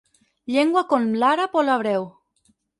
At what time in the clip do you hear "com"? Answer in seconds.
0.95-1.05